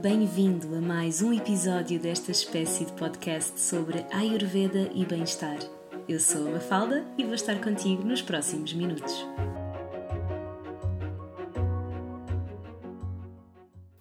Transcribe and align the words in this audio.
Bem-vindo 0.00 0.76
a 0.76 0.80
mais 0.80 1.22
um 1.22 1.32
episódio 1.32 1.98
desta 1.98 2.30
espécie 2.30 2.84
de 2.84 2.92
podcast 2.92 3.58
sobre 3.58 4.04
Ayurveda 4.12 4.90
e 4.94 5.06
bem-estar. 5.06 5.58
Eu 6.06 6.20
sou 6.20 6.48
a 6.48 6.50
Mafalda 6.50 7.06
e 7.16 7.24
vou 7.24 7.32
estar 7.32 7.58
contigo 7.62 8.04
nos 8.04 8.20
próximos 8.20 8.74
minutos. 8.74 9.26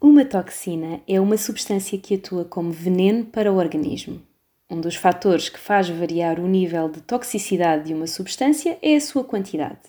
Uma 0.01 0.25
toxina 0.25 0.99
é 1.07 1.17
uma 1.21 1.37
substância 1.37 1.97
que 1.97 2.15
atua 2.15 2.43
como 2.43 2.71
veneno 2.71 3.23
para 3.23 3.49
o 3.49 3.55
organismo. 3.55 4.21
Um 4.69 4.81
dos 4.81 4.97
fatores 4.97 5.47
que 5.47 5.59
faz 5.59 5.87
variar 5.87 6.41
o 6.41 6.47
nível 6.47 6.89
de 6.89 6.99
toxicidade 6.99 7.85
de 7.85 7.93
uma 7.93 8.07
substância 8.07 8.77
é 8.81 8.97
a 8.97 9.01
sua 9.01 9.23
quantidade. 9.23 9.79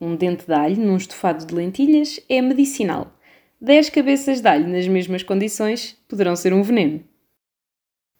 Um 0.00 0.16
dente 0.16 0.46
de 0.46 0.54
alho 0.54 0.82
num 0.82 0.96
estofado 0.96 1.44
de 1.44 1.54
lentilhas 1.54 2.20
é 2.26 2.40
medicinal 2.40 3.12
10 3.58 3.88
cabeças 3.88 4.42
de 4.42 4.48
alho 4.48 4.68
nas 4.68 4.86
mesmas 4.86 5.22
condições 5.22 5.96
poderão 6.06 6.36
ser 6.36 6.52
um 6.52 6.62
veneno. 6.62 7.02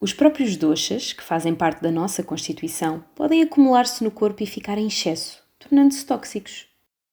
Os 0.01 0.15
próprios 0.15 0.57
doxas, 0.57 1.13
que 1.13 1.23
fazem 1.23 1.55
parte 1.55 1.83
da 1.83 1.91
nossa 1.91 2.23
constituição, 2.23 3.05
podem 3.15 3.43
acumular-se 3.43 4.03
no 4.03 4.11
corpo 4.11 4.43
e 4.43 4.47
ficar 4.47 4.79
em 4.79 4.87
excesso, 4.87 5.43
tornando-se 5.59 6.07
tóxicos. 6.07 6.67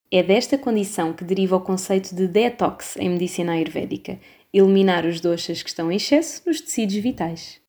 É 0.09 0.23
desta 0.23 0.57
condição 0.57 1.11
que 1.11 1.25
deriva 1.25 1.57
o 1.57 1.61
conceito 1.61 2.15
de 2.15 2.25
detox 2.25 2.95
em 2.95 3.09
medicina 3.09 3.53
ayurvédica, 3.53 4.17
eliminar 4.53 5.05
os 5.05 5.19
doxas 5.19 5.61
que 5.61 5.67
estão 5.67 5.91
em 5.91 5.97
excesso 5.97 6.43
nos 6.45 6.61
tecidos 6.61 6.95
vitais. 6.95 7.59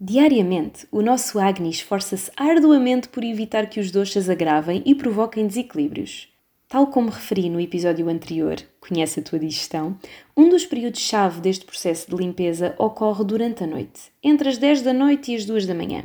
Diariamente, 0.00 0.86
o 0.90 1.02
nosso 1.02 1.38
Agni 1.38 1.68
esforça-se 1.68 2.30
arduamente 2.34 3.10
por 3.10 3.22
evitar 3.22 3.68
que 3.68 3.78
os 3.78 3.90
doxas 3.90 4.30
agravem 4.30 4.82
e 4.86 4.94
provoquem 4.94 5.46
desequilíbrios. 5.46 6.30
Tal 6.70 6.86
como 6.86 7.10
referi 7.10 7.50
no 7.50 7.60
episódio 7.60 8.08
anterior, 8.08 8.56
Conhece 8.90 9.20
a 9.20 9.22
tua 9.22 9.38
digestão, 9.38 9.96
um 10.36 10.48
dos 10.48 10.66
períodos-chave 10.66 11.40
deste 11.40 11.64
processo 11.64 12.10
de 12.10 12.16
limpeza 12.16 12.74
ocorre 12.76 13.22
durante 13.24 13.62
a 13.62 13.66
noite, 13.66 14.10
entre 14.20 14.48
as 14.48 14.58
10 14.58 14.82
da 14.82 14.92
noite 14.92 15.30
e 15.30 15.36
as 15.36 15.44
2 15.44 15.64
da 15.64 15.74
manhã, 15.74 16.02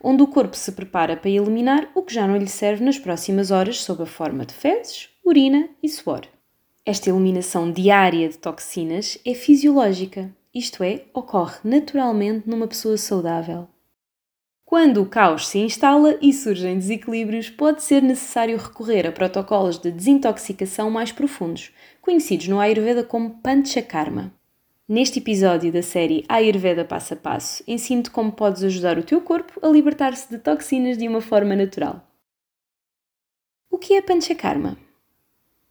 onde 0.00 0.22
o 0.22 0.26
corpo 0.28 0.56
se 0.56 0.70
prepara 0.70 1.16
para 1.16 1.30
eliminar 1.30 1.90
o 1.96 2.02
que 2.02 2.14
já 2.14 2.28
não 2.28 2.36
lhe 2.36 2.46
serve 2.46 2.84
nas 2.84 2.96
próximas 2.96 3.50
horas 3.50 3.80
sob 3.80 4.04
a 4.04 4.06
forma 4.06 4.46
de 4.46 4.54
fezes, 4.54 5.08
urina 5.24 5.68
e 5.82 5.88
suor. 5.88 6.22
Esta 6.86 7.10
eliminação 7.10 7.72
diária 7.72 8.28
de 8.28 8.38
toxinas 8.38 9.18
é 9.24 9.34
fisiológica, 9.34 10.32
isto 10.54 10.84
é, 10.84 11.06
ocorre 11.12 11.58
naturalmente 11.64 12.48
numa 12.48 12.68
pessoa 12.68 12.96
saudável. 12.96 13.66
Quando 14.68 15.00
o 15.00 15.06
caos 15.06 15.48
se 15.48 15.58
instala 15.60 16.18
e 16.20 16.30
surgem 16.30 16.76
desequilíbrios, 16.78 17.48
pode 17.48 17.82
ser 17.82 18.02
necessário 18.02 18.58
recorrer 18.58 19.06
a 19.06 19.12
protocolos 19.12 19.78
de 19.78 19.90
desintoxicação 19.90 20.90
mais 20.90 21.10
profundos, 21.10 21.72
conhecidos 22.02 22.48
no 22.48 22.60
Ayurveda 22.60 23.02
como 23.02 23.40
Panchakarma. 23.40 24.30
Neste 24.86 25.20
episódio 25.20 25.72
da 25.72 25.82
série 25.82 26.22
Ayurveda 26.28 26.84
Passo 26.84 27.14
a 27.14 27.16
Passo, 27.16 27.64
ensino-te 27.66 28.10
como 28.10 28.30
podes 28.30 28.62
ajudar 28.62 28.98
o 28.98 29.02
teu 29.02 29.22
corpo 29.22 29.58
a 29.66 29.68
libertar-se 29.70 30.28
de 30.28 30.36
toxinas 30.36 30.98
de 30.98 31.08
uma 31.08 31.22
forma 31.22 31.56
natural. 31.56 32.06
O 33.70 33.78
que 33.78 33.94
é 33.94 34.02
Panchakarma? 34.02 34.76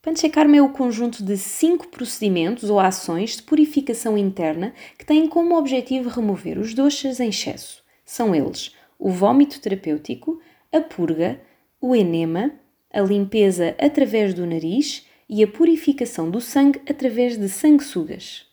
Panchakarma 0.02 0.58
é 0.58 0.61
o 0.64 0.73
conjunto 0.73 1.23
de 1.23 1.38
cinco 1.38 1.88
procedimentos 1.89 2.67
ou 2.67 2.80
ações 2.80 3.36
de 3.36 3.44
purificação 3.44 4.17
interna 4.17 4.73
que 4.98 5.06
têm 5.06 5.28
como 5.28 5.56
objetivo 5.56 6.09
remover 6.09 6.58
os 6.58 6.73
doxas 6.73 7.20
em 7.20 7.30
excesso. 7.30 7.86
São 8.04 8.34
eles 8.34 8.76
o 9.00 9.09
vômito 9.09 9.59
terapêutico, 9.59 10.42
a 10.72 10.81
purga, 10.81 11.40
o 11.80 11.95
enema, 11.95 12.52
a 12.92 13.02
limpeza 13.02 13.76
através 13.80 14.34
do 14.34 14.45
nariz 14.45 15.06
e 15.30 15.44
a 15.44 15.48
purificação 15.48 16.30
do 16.30 16.42
sangue 16.42 16.81
através 16.89 17.38
de 17.38 17.50
sanguessugas. 17.50 18.45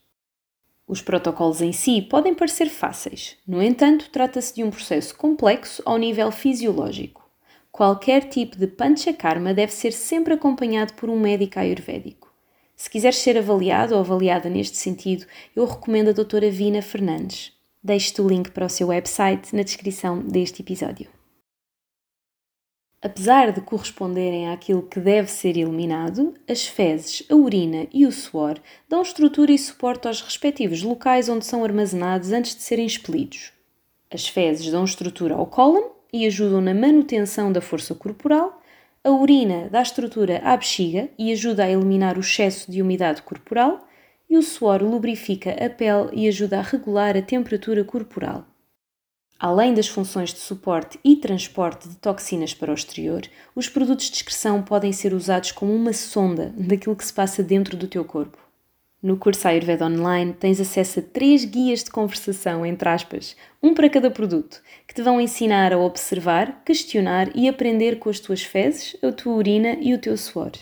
Os 0.86 1.00
protocolos 1.00 1.62
em 1.62 1.72
si 1.72 2.02
podem 2.02 2.34
parecer 2.34 2.68
fáceis, 2.68 3.38
no 3.46 3.62
entanto, 3.62 4.10
trata-se 4.10 4.54
de 4.54 4.62
um 4.62 4.70
processo 4.70 5.16
complexo 5.16 5.82
ao 5.86 5.96
nível 5.96 6.30
fisiológico. 6.30 7.24
Qualquer 7.72 8.28
tipo 8.28 8.56
de 8.56 8.66
panchakarma 8.66 9.54
deve 9.54 9.72
ser 9.72 9.92
sempre 9.92 10.34
acompanhado 10.34 10.92
por 10.94 11.08
um 11.08 11.18
médico 11.18 11.58
ayurvédico. 11.58 12.32
Se 12.76 12.90
quiseres 12.90 13.18
ser 13.18 13.38
avaliado 13.38 13.94
ou 13.94 14.00
avaliada 14.00 14.50
neste 14.50 14.76
sentido, 14.76 15.26
eu 15.56 15.64
recomendo 15.64 16.10
a 16.10 16.12
doutora 16.12 16.50
Vina 16.50 16.82
Fernandes. 16.82 17.53
Deixo-te 17.84 18.22
o 18.22 18.26
link 18.26 18.50
para 18.50 18.64
o 18.64 18.70
seu 18.70 18.88
website 18.88 19.54
na 19.54 19.62
descrição 19.62 20.20
deste 20.20 20.62
episódio. 20.62 21.06
Apesar 23.02 23.52
de 23.52 23.60
corresponderem 23.60 24.48
àquilo 24.48 24.84
que 24.84 24.98
deve 24.98 25.30
ser 25.30 25.58
eliminado, 25.58 26.32
as 26.48 26.66
fezes, 26.66 27.22
a 27.30 27.34
urina 27.34 27.86
e 27.92 28.06
o 28.06 28.12
suor 28.12 28.58
dão 28.88 29.02
estrutura 29.02 29.52
e 29.52 29.58
suporte 29.58 30.08
aos 30.08 30.22
respectivos 30.22 30.82
locais 30.82 31.28
onde 31.28 31.44
são 31.44 31.62
armazenados 31.62 32.32
antes 32.32 32.56
de 32.56 32.62
serem 32.62 32.86
expelidos. 32.86 33.52
As 34.10 34.26
fezes 34.26 34.70
dão 34.70 34.84
estrutura 34.84 35.34
ao 35.34 35.46
cólon 35.46 35.90
e 36.10 36.24
ajudam 36.24 36.62
na 36.62 36.72
manutenção 36.72 37.52
da 37.52 37.60
força 37.60 37.94
corporal, 37.94 38.62
a 39.04 39.10
urina 39.10 39.68
dá 39.70 39.82
estrutura 39.82 40.40
à 40.42 40.56
bexiga 40.56 41.10
e 41.18 41.30
ajuda 41.30 41.64
a 41.64 41.70
eliminar 41.70 42.16
o 42.16 42.20
excesso 42.20 42.72
de 42.72 42.80
umidade 42.80 43.20
corporal, 43.20 43.83
e 44.28 44.36
o 44.36 44.42
suor 44.42 44.82
lubrifica 44.82 45.50
a 45.52 45.70
pele 45.70 46.10
e 46.12 46.28
ajuda 46.28 46.58
a 46.58 46.62
regular 46.62 47.16
a 47.16 47.22
temperatura 47.22 47.84
corporal. 47.84 48.46
Além 49.38 49.74
das 49.74 49.88
funções 49.88 50.32
de 50.32 50.38
suporte 50.38 50.98
e 51.04 51.16
transporte 51.16 51.88
de 51.88 51.96
toxinas 51.96 52.54
para 52.54 52.70
o 52.70 52.74
exterior, 52.74 53.22
os 53.54 53.68
produtos 53.68 54.06
de 54.06 54.16
excreção 54.16 54.62
podem 54.62 54.92
ser 54.92 55.12
usados 55.12 55.52
como 55.52 55.74
uma 55.74 55.92
sonda 55.92 56.54
daquilo 56.56 56.96
que 56.96 57.04
se 57.04 57.12
passa 57.12 57.42
dentro 57.42 57.76
do 57.76 57.88
teu 57.88 58.04
corpo. 58.04 58.38
No 59.02 59.18
curso 59.18 59.46
Ayurveda 59.46 59.84
Online 59.84 60.32
tens 60.32 60.58
acesso 60.58 61.00
a 61.00 61.02
três 61.02 61.44
guias 61.44 61.84
de 61.84 61.90
conversação, 61.90 62.64
entre 62.64 62.88
aspas, 62.88 63.36
um 63.62 63.74
para 63.74 63.90
cada 63.90 64.10
produto, 64.10 64.62
que 64.88 64.94
te 64.94 65.02
vão 65.02 65.20
ensinar 65.20 65.74
a 65.74 65.78
observar, 65.78 66.62
questionar 66.64 67.30
e 67.36 67.46
aprender 67.46 67.98
com 67.98 68.08
as 68.08 68.18
tuas 68.18 68.42
fezes, 68.42 68.96
a 69.02 69.12
tua 69.12 69.34
urina 69.34 69.76
e 69.78 69.92
o 69.92 69.98
teu 69.98 70.16
suor. 70.16 70.52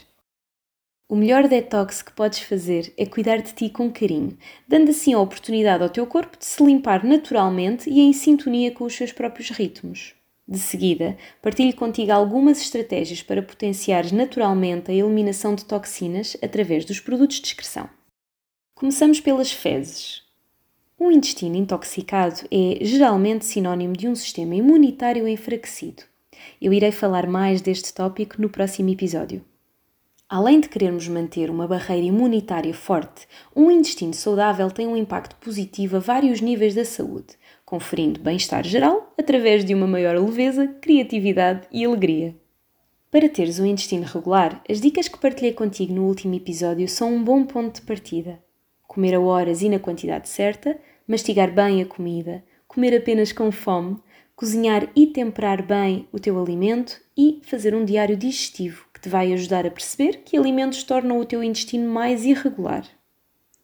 O 1.13 1.15
melhor 1.15 1.47
detox 1.47 2.01
que 2.01 2.11
podes 2.11 2.39
fazer 2.39 2.91
é 2.97 3.05
cuidar 3.05 3.43
de 3.43 3.53
ti 3.53 3.69
com 3.69 3.93
carinho, 3.93 4.35
dando 4.67 4.91
assim 4.91 5.13
a 5.13 5.21
oportunidade 5.21 5.83
ao 5.83 5.91
teu 5.91 6.07
corpo 6.07 6.39
de 6.39 6.47
se 6.47 6.65
limpar 6.65 7.05
naturalmente 7.05 7.91
e 7.91 8.01
em 8.01 8.15
sintonia 8.15 8.71
com 8.71 8.85
os 8.85 8.95
seus 8.95 9.13
próprios 9.13 9.51
ritmos. 9.51 10.15
De 10.49 10.59
seguida, 10.59 11.19
partilho 11.43 11.77
contigo 11.77 12.13
algumas 12.13 12.63
estratégias 12.63 13.21
para 13.21 13.43
potenciares 13.43 14.11
naturalmente 14.11 14.91
a 14.91 14.95
eliminação 14.95 15.55
de 15.55 15.67
toxinas 15.67 16.35
através 16.41 16.87
dos 16.87 16.99
produtos 16.99 17.43
de 17.43 17.47
excreção. 17.49 17.91
Começamos 18.75 19.21
pelas 19.21 19.53
fezes. 19.53 20.23
Um 20.99 21.11
intestino 21.11 21.57
intoxicado 21.57 22.41
é 22.51 22.83
geralmente 22.83 23.45
sinónimo 23.45 23.93
de 23.93 24.09
um 24.09 24.15
sistema 24.15 24.55
imunitário 24.55 25.29
enfraquecido. 25.29 26.05
Eu 26.59 26.73
irei 26.73 26.91
falar 26.91 27.27
mais 27.27 27.61
deste 27.61 27.93
tópico 27.93 28.41
no 28.41 28.49
próximo 28.49 28.89
episódio. 28.89 29.52
Além 30.35 30.61
de 30.61 30.69
querermos 30.71 31.07
manter 31.09 31.51
uma 31.51 31.69
barreira 31.69 32.07
imunitária 32.07 32.73
forte, 32.73 33.29
um 33.55 33.71
intestino 33.71 34.15
saudável 34.15 34.71
tem 34.71 34.87
um 34.87 34.97
impacto 34.97 35.37
positivo 35.37 35.99
a 35.99 36.01
vários 36.01 36.41
níveis 36.41 36.75
da 36.75 36.87
saúde, 36.87 37.37
conferindo 37.67 38.19
bem-estar 38.19 38.65
geral 38.65 39.13
através 39.19 39.63
de 39.63 39.75
uma 39.75 39.87
maior 39.87 40.17
leveza, 40.17 40.67
criatividade 40.81 41.69
e 41.71 41.85
alegria. 41.85 42.35
Para 43.11 43.29
teres 43.29 43.61
um 43.61 43.67
intestino 43.67 44.07
regular, 44.07 44.63
as 44.67 44.81
dicas 44.81 45.07
que 45.07 45.19
partilhei 45.19 45.53
contigo 45.53 45.93
no 45.93 46.07
último 46.07 46.35
episódio 46.35 46.89
são 46.89 47.15
um 47.15 47.23
bom 47.23 47.45
ponto 47.45 47.75
de 47.75 47.87
partida. 47.87 48.43
Comer 48.89 49.15
a 49.15 49.21
horas 49.21 49.61
e 49.61 49.69
na 49.69 49.79
quantidade 49.79 50.31
certa, 50.31 50.79
mastigar 51.07 51.53
bem 51.53 51.83
a 51.83 51.85
comida, 51.85 52.43
comer 52.67 52.97
apenas 52.97 53.33
com 53.33 53.53
fome, 53.53 53.99
cozinhar 54.35 54.89
e 54.97 55.09
temperar 55.09 55.63
bem 55.63 56.09
o 56.11 56.19
teu 56.19 56.43
alimento 56.43 56.99
e 57.15 57.43
fazer 57.45 57.75
um 57.75 57.85
diário 57.85 58.17
digestivo 58.17 58.91
te 59.03 59.09
vai 59.09 59.33
ajudar 59.33 59.67
a 59.67 59.71
perceber 59.71 60.23
que 60.25 60.37
alimentos 60.37 60.85
tornam 60.85 61.19
o 61.19 61.25
teu 61.25 61.43
intestino 61.43 61.91
mais 61.91 62.25
irregular. 62.25 62.87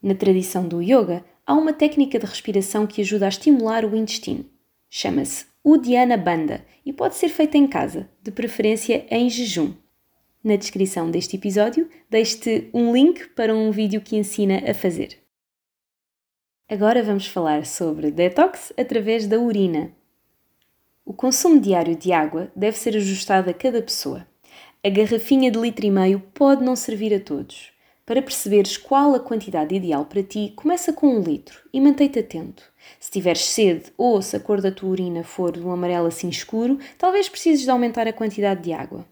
Na 0.02 0.14
tradição 0.14 0.66
do 0.66 0.82
yoga, 0.82 1.24
há 1.46 1.54
uma 1.54 1.72
técnica 1.72 2.18
de 2.18 2.26
respiração 2.26 2.86
que 2.86 3.00
ajuda 3.00 3.26
a 3.26 3.28
estimular 3.28 3.84
o 3.84 3.96
intestino. 3.96 4.44
Chama-se 4.90 5.46
Uddiyana 5.64 6.16
Bandha 6.16 6.64
e 6.84 6.92
pode 6.92 7.14
ser 7.14 7.28
feita 7.28 7.56
em 7.56 7.68
casa, 7.68 8.08
de 8.20 8.32
preferência 8.32 9.06
em 9.10 9.30
jejum. 9.30 9.74
Na 10.42 10.56
descrição 10.56 11.10
deste 11.10 11.36
episódio, 11.36 11.88
deixo-te 12.10 12.68
um 12.74 12.92
link 12.92 13.28
para 13.28 13.54
um 13.54 13.70
vídeo 13.70 14.00
que 14.00 14.16
ensina 14.16 14.62
a 14.68 14.74
fazer. 14.74 15.18
Agora 16.68 17.02
vamos 17.02 17.26
falar 17.26 17.64
sobre 17.64 18.10
detox 18.10 18.72
através 18.76 19.26
da 19.26 19.38
urina. 19.38 19.92
O 21.04 21.12
consumo 21.12 21.60
diário 21.60 21.96
de 21.96 22.12
água 22.12 22.52
deve 22.54 22.76
ser 22.76 22.96
ajustado 22.96 23.48
a 23.48 23.54
cada 23.54 23.80
pessoa. 23.80 24.26
A 24.84 24.88
garrafinha 24.90 25.50
de 25.50 25.58
litro 25.58 25.84
e 25.84 25.90
meio 25.90 26.20
pode 26.32 26.62
não 26.62 26.76
servir 26.76 27.12
a 27.12 27.18
todos. 27.18 27.72
Para 28.06 28.22
perceberes 28.22 28.76
qual 28.76 29.12
a 29.12 29.18
quantidade 29.18 29.74
ideal 29.74 30.04
para 30.04 30.22
ti, 30.22 30.52
começa 30.54 30.92
com 30.92 31.08
um 31.08 31.20
litro 31.20 31.58
e 31.72 31.80
mantém-te 31.80 32.20
atento. 32.20 32.62
Se 33.00 33.10
tiveres 33.10 33.44
sede 33.44 33.92
ou 33.98 34.22
se 34.22 34.36
a 34.36 34.40
cor 34.40 34.60
da 34.60 34.70
tua 34.70 34.90
urina 34.90 35.24
for 35.24 35.50
de 35.50 35.66
um 35.66 35.72
amarelo 35.72 36.06
assim 36.06 36.28
escuro, 36.28 36.78
talvez 36.96 37.28
precises 37.28 37.64
de 37.64 37.70
aumentar 37.70 38.06
a 38.06 38.12
quantidade 38.12 38.62
de 38.62 38.72
água. 38.72 39.04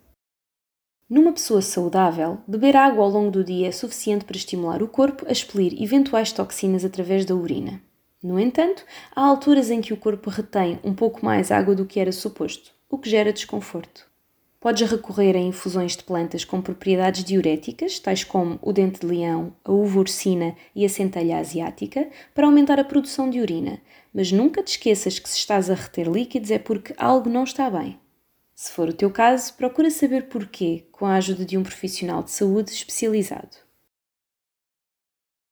Numa 1.11 1.33
pessoa 1.33 1.61
saudável, 1.61 2.39
beber 2.47 2.77
água 2.77 3.03
ao 3.03 3.11
longo 3.11 3.33
do 3.33 3.43
dia 3.43 3.67
é 3.67 3.73
suficiente 3.73 4.25
para 4.25 4.37
estimular 4.37 4.85
o 4.85 4.89
corpo 4.89 5.27
a 5.29 5.33
expelir 5.33 5.83
eventuais 5.83 6.31
toxinas 6.31 6.85
através 6.85 7.25
da 7.25 7.35
urina. 7.35 7.83
No 8.23 8.39
entanto, 8.39 8.85
há 9.15 9.21
alturas 9.21 9.69
em 9.69 9.81
que 9.81 9.93
o 9.93 9.97
corpo 9.97 10.31
retém 10.31 10.79
um 10.85 10.95
pouco 10.95 11.25
mais 11.25 11.51
água 11.51 11.75
do 11.75 11.85
que 11.85 11.99
era 11.99 12.13
suposto, 12.13 12.71
o 12.89 12.97
que 12.97 13.11
gera 13.11 13.33
desconforto. 13.33 14.07
Podes 14.61 14.91
recorrer 14.91 15.37
a 15.37 15.41
infusões 15.41 15.97
de 15.97 16.03
plantas 16.03 16.45
com 16.45 16.61
propriedades 16.61 17.23
diuréticas, 17.23 17.99
tais 17.99 18.25
como 18.25 18.59
o 18.63 18.73
dente 18.73 19.01
de 19.01 19.07
leão, 19.07 19.55
a 19.65 19.71
uva 19.71 20.05
e 20.75 20.85
a 20.85 20.89
centelha 20.89 21.39
asiática, 21.39 22.09
para 22.35 22.47
aumentar 22.47 22.81
a 22.81 22.85
produção 22.85 23.29
de 23.29 23.41
urina, 23.41 23.81
mas 24.13 24.33
nunca 24.33 24.63
te 24.63 24.73
esqueças 24.73 25.19
que 25.19 25.29
se 25.29 25.37
estás 25.37 25.71
a 25.71 25.75
reter 25.75 26.09
líquidos 26.09 26.51
é 26.51 26.59
porque 26.59 26.95
algo 26.97 27.29
não 27.29 27.45
está 27.45 27.69
bem. 27.71 28.01
Se 28.55 28.73
for 28.73 28.89
o 28.89 28.93
teu 28.95 29.11
caso, 29.11 29.53
procura 29.53 29.91
saber 29.91 30.29
porquê 30.29 30.87
com 30.91 31.05
a 31.05 31.17
ajuda 31.17 31.45
de 31.45 31.59
um 31.59 31.63
profissional 31.63 32.23
de 32.23 32.31
saúde 32.31 32.73
especializado. 32.73 33.59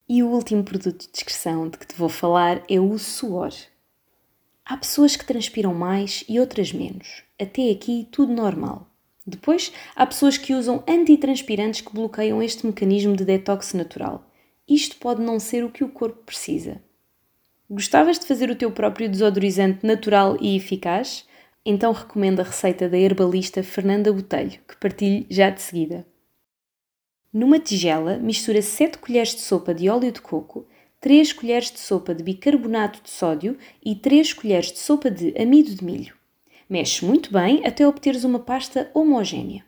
E 0.09 0.23
o 0.23 0.31
último 0.31 0.65
produto 0.65 1.07
de 1.07 1.13
discreção 1.13 1.69
de 1.69 1.77
que 1.77 1.87
te 1.87 1.95
vou 1.95 2.09
falar 2.09 2.63
é 2.69 2.81
o 2.81 2.99
suor. 2.99 3.53
Há 4.65 4.79
pessoas 4.79 5.17
que 5.17 5.27
transpiram 5.27 5.75
mais 5.75 6.25
e 6.27 6.41
outras 6.41 6.73
menos. 6.73 7.23
Até 7.39 7.71
aqui, 7.71 8.09
tudo 8.11 8.33
normal. 8.33 8.94
Depois, 9.27 9.73
há 9.97 10.05
pessoas 10.07 10.37
que 10.37 10.55
usam 10.55 10.83
antitranspirantes 10.87 11.81
que 11.81 11.95
bloqueiam 11.95 12.43
este 12.43 12.67
mecanismo 12.67 13.17
de 13.17 13.25
detox 13.25 13.73
natural. 13.73 14.31
Isto 14.69 14.97
pode 14.97 15.23
não 15.23 15.39
ser 15.39 15.65
o 15.65 15.71
que 15.71 15.85
o 15.85 15.89
corpo 15.89 16.23
precisa. 16.25 16.83
Gostavas 17.69 18.19
de 18.19 18.27
fazer 18.27 18.51
o 18.51 18.57
teu 18.57 18.71
próprio 18.71 19.09
desodorizante 19.09 19.87
natural 19.87 20.37
e 20.41 20.57
eficaz? 20.57 21.27
então 21.65 21.93
recomendo 21.93 22.41
a 22.41 22.45
receita 22.45 22.89
da 22.89 22.99
herbalista 22.99 23.63
Fernanda 23.63 24.13
Botelho, 24.13 24.61
que 24.69 24.77
partilho 24.77 25.25
já 25.31 25.49
de 25.49 25.63
seguida. 25.63 26.07
Numa 27.33 27.59
tigela, 27.59 28.19
mistura 28.19 28.61
7 28.61 28.99
colheres 28.99 29.35
de 29.35 29.41
sopa 29.41 29.75
de 29.75 29.89
óleo 29.89 30.13
de 30.13 30.21
coco, 30.21 30.67
3 31.01 31.33
colheres 31.33 31.71
de 31.71 31.81
sopa 31.81 32.15
de 32.15 32.23
bicarbonato 32.23 33.03
de 33.03 33.11
sódio 33.11 33.57
e 33.85 33.95
3 33.95 34.35
colheres 34.35 34.73
de 34.73 34.79
sopa 34.79 35.11
de 35.11 35.35
amido 35.41 35.75
de 35.75 35.85
milho. 35.85 36.15
Mexe 36.69 37.05
muito 37.05 37.31
bem 37.31 37.67
até 37.67 37.87
obteres 37.87 38.25
uma 38.25 38.39
pasta 38.39 38.91
homogénea. 38.95 39.65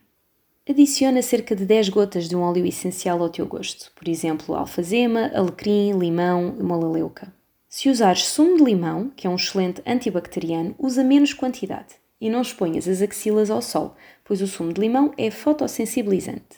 Adiciona 0.68 1.20
cerca 1.20 1.54
de 1.54 1.66
10 1.66 1.90
gotas 1.90 2.28
de 2.28 2.34
um 2.34 2.40
óleo 2.40 2.64
essencial 2.64 3.22
ao 3.22 3.28
teu 3.28 3.46
gosto, 3.46 3.92
por 3.94 4.08
exemplo, 4.08 4.54
alfazema, 4.54 5.30
alecrim, 5.34 5.96
limão 5.96 6.56
e 6.58 6.62
molaleuca. 6.62 7.32
Se 7.68 7.90
usares 7.90 8.26
sumo 8.26 8.56
de 8.56 8.64
limão, 8.64 9.10
que 9.14 9.26
é 9.26 9.30
um 9.30 9.36
excelente 9.36 9.82
antibacteriano, 9.86 10.74
usa 10.78 11.04
menos 11.04 11.34
quantidade 11.34 11.94
e 12.18 12.30
não 12.30 12.40
exponhas 12.40 12.88
as 12.88 13.02
axilas 13.02 13.50
ao 13.50 13.60
sol, 13.60 13.94
pois 14.24 14.40
o 14.40 14.46
sumo 14.46 14.72
de 14.72 14.80
limão 14.80 15.12
é 15.18 15.30
fotossensibilizante. 15.30 16.56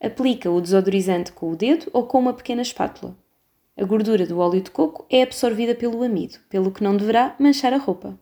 Aplica 0.00 0.48
o 0.50 0.60
desodorizante 0.60 1.32
com 1.32 1.50
o 1.50 1.56
dedo 1.56 1.90
ou 1.92 2.06
com 2.06 2.20
uma 2.20 2.32
pequena 2.32 2.62
espátula. 2.62 3.16
A 3.76 3.84
gordura 3.84 4.24
do 4.24 4.38
óleo 4.38 4.60
de 4.60 4.70
coco 4.70 5.04
é 5.10 5.22
absorvida 5.22 5.74
pelo 5.74 6.02
amido, 6.04 6.38
pelo 6.48 6.70
que 6.70 6.84
não 6.84 6.96
deverá 6.96 7.34
manchar 7.40 7.72
a 7.72 7.78
roupa. 7.78 8.16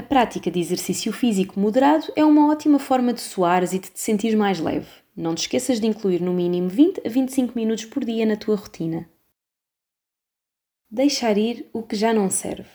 A 0.00 0.02
prática 0.02 0.50
de 0.50 0.58
exercício 0.58 1.12
físico 1.12 1.60
moderado 1.60 2.10
é 2.16 2.24
uma 2.24 2.50
ótima 2.50 2.78
forma 2.78 3.12
de 3.12 3.20
suares 3.20 3.74
e 3.74 3.78
de 3.78 3.90
te 3.90 4.00
sentir 4.00 4.34
mais 4.34 4.58
leve. 4.58 4.88
Não 5.14 5.34
te 5.34 5.40
esqueças 5.40 5.78
de 5.78 5.86
incluir 5.86 6.22
no 6.22 6.32
mínimo 6.32 6.70
20 6.70 7.06
a 7.06 7.10
25 7.10 7.52
minutos 7.54 7.84
por 7.84 8.02
dia 8.02 8.24
na 8.24 8.34
tua 8.34 8.56
rotina. 8.56 9.06
Deixar 10.90 11.36
ir 11.36 11.68
o 11.70 11.82
que 11.82 11.94
já 11.94 12.14
não 12.14 12.30
serve. 12.30 12.70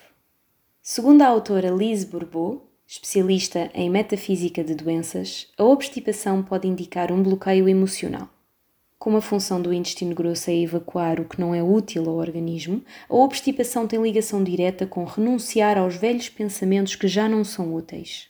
Segundo 0.84 1.24
a 1.24 1.28
autora 1.28 1.72
Lise 1.72 2.06
Bourbeau, 2.06 2.70
especialista 2.86 3.72
em 3.74 3.90
metafísica 3.90 4.64
de 4.64 4.76
doenças, 4.76 5.52
a 5.58 5.64
obstipação 5.64 6.44
pode 6.44 6.68
indicar 6.68 7.12
um 7.12 7.24
bloqueio 7.24 7.68
emocional. 7.68 8.30
Como 8.98 9.18
a 9.18 9.22
função 9.22 9.62
do 9.62 9.74
intestino 9.74 10.16
grosso 10.16 10.50
é 10.50 10.56
evacuar 10.56 11.20
o 11.20 11.26
que 11.26 11.40
não 11.40 11.54
é 11.54 11.62
útil 11.62 12.10
ao 12.10 12.16
organismo, 12.16 12.84
a 13.10 13.16
obstipação 13.16 13.86
tem 13.86 14.02
ligação 14.02 14.44
direta 14.44 14.88
com 14.88 15.04
renunciar 15.04 15.78
aos 15.78 15.96
velhos 15.96 16.30
pensamentos 16.30 16.96
que 16.96 17.08
já 17.08 17.28
não 17.28 17.44
são 17.44 17.74
úteis. 17.74 18.30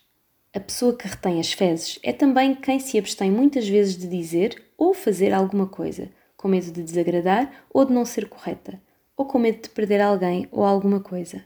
A 0.54 0.60
pessoa 0.60 0.96
que 0.96 1.08
retém 1.08 1.40
as 1.40 1.52
fezes 1.52 2.00
é 2.02 2.12
também 2.12 2.56
quem 2.56 2.80
se 2.80 2.98
abstém 2.98 3.30
muitas 3.30 3.68
vezes 3.68 3.98
de 3.98 4.08
dizer 4.08 4.64
ou 4.78 4.94
fazer 4.94 5.34
alguma 5.34 5.68
coisa, 5.68 6.10
com 6.36 6.48
medo 6.48 6.72
de 6.72 6.82
desagradar 6.84 7.66
ou 7.74 7.86
de 7.86 7.94
não 7.94 8.06
ser 8.06 8.28
correta, 8.28 8.82
ou 9.16 9.26
com 9.26 9.38
medo 9.38 9.62
de 9.62 9.70
perder 9.70 10.02
alguém 10.02 10.48
ou 10.52 10.64
alguma 10.64 11.00
coisa. 11.00 11.44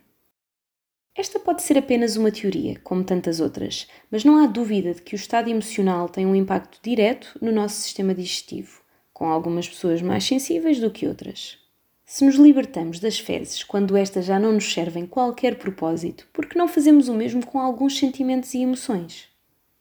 Esta 1.15 1.39
pode 1.39 1.63
ser 1.63 1.77
apenas 1.77 2.15
uma 2.15 2.31
teoria, 2.31 2.79
como 2.83 3.03
tantas 3.03 3.39
outras, 3.39 3.87
mas 4.09 4.23
não 4.23 4.41
há 4.41 4.47
dúvida 4.47 4.93
de 4.93 5.01
que 5.01 5.15
o 5.15 5.17
estado 5.17 5.49
emocional 5.49 6.07
tem 6.07 6.25
um 6.25 6.35
impacto 6.35 6.79
direto 6.81 7.37
no 7.41 7.51
nosso 7.51 7.81
sistema 7.81 8.13
digestivo, 8.15 8.78
com 9.19 9.25
algumas 9.25 9.67
pessoas 9.67 10.01
mais 10.01 10.23
sensíveis 10.23 10.79
do 10.79 10.89
que 10.89 11.05
outras. 11.05 11.57
Se 12.05 12.23
nos 12.23 12.35
libertamos 12.35 13.01
das 13.01 13.19
fezes 13.19 13.65
quando 13.65 13.97
estas 13.97 14.23
já 14.23 14.39
não 14.39 14.53
nos 14.53 14.73
servem 14.73 15.05
qualquer 15.05 15.55
propósito, 15.55 16.25
por 16.31 16.45
que 16.45 16.57
não 16.57 16.69
fazemos 16.69 17.09
o 17.09 17.13
mesmo 17.13 17.45
com 17.45 17.59
alguns 17.59 17.99
sentimentos 17.99 18.53
e 18.53 18.59
emoções? 18.59 19.27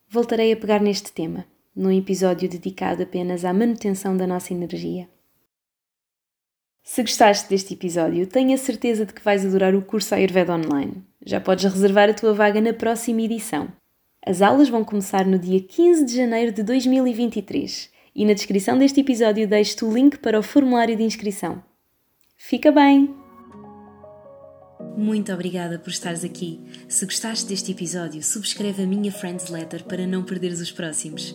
Voltarei 0.09 0.53
a 0.53 0.57
pegar 0.57 0.81
neste 0.81 1.13
tema, 1.13 1.45
num 1.75 1.93
episódio 1.93 2.49
dedicado 2.49 3.05
apenas 3.05 3.45
à 3.45 3.53
manutenção 3.53 4.17
da 4.17 4.27
nossa 4.27 4.53
energia. 4.53 5.09
Se 6.83 7.01
gostaste 7.03 7.49
deste 7.49 7.75
episódio, 7.75 8.27
tenho 8.27 8.53
a 8.53 8.59
certeza 8.59 9.07
de 9.07 9.13
que 9.13 9.23
vais 9.23 9.47
adorar 9.47 9.73
o 9.77 9.83
curso 9.83 10.17
Ayurveda 10.17 10.53
Online. 10.53 11.01
Já 11.25 11.41
podes 11.41 11.73
reservar 11.73 12.11
a 12.11 12.15
tua 12.15 12.35
vaga 12.35 12.61
na 12.61 12.73
próxima 12.73 13.23
edição. 13.23 13.69
As 14.27 14.43
aulas 14.43 14.69
vão 14.69 14.83
começar 14.83 15.25
no 15.25 15.39
dia 15.39 15.61
15 15.61 16.05
de 16.05 16.17
janeiro 16.17 16.51
de 16.51 16.65
2023 16.65 17.97
e 18.19 18.25
na 18.25 18.33
descrição 18.33 18.77
deste 18.77 19.01
episódio 19.01 19.47
deixo-te 19.47 19.85
o 19.85 19.95
link 19.95 20.19
para 20.19 20.37
o 20.37 20.43
formulário 20.43 20.97
de 20.97 21.05
inscrição. 21.05 21.63
Fica 22.37 22.73
bem! 22.73 23.15
Muito 24.97 25.33
obrigada 25.33 25.79
por 25.79 25.91
estares 25.91 26.25
aqui. 26.25 26.61
Se 26.89 27.05
gostaste 27.05 27.47
deste 27.47 27.71
episódio, 27.71 28.21
subscreve 28.21 28.83
a 28.83 28.87
minha 28.87 29.13
Friends 29.13 29.49
Letter 29.49 29.85
para 29.85 30.05
não 30.05 30.25
perderes 30.25 30.61
os 30.61 30.73
próximos. 30.73 31.33